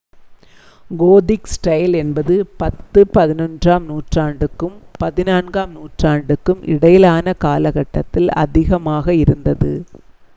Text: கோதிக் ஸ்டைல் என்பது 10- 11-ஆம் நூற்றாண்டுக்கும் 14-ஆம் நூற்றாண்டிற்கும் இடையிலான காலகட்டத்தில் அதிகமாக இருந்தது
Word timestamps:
கோதிக் 0.91 1.49
ஸ்டைல் 1.51 1.95
என்பது 1.95 2.35
10- 2.61 2.71
11-ஆம் 3.15 3.85
நூற்றாண்டுக்கும் 3.89 4.73
14-ஆம் 4.97 5.43
நூற்றாண்டிற்கும் 5.75 6.63
இடையிலான 6.73 7.35
காலகட்டத்தில் 7.45 8.31
அதிகமாக 8.43 9.15
இருந்தது 9.21 9.71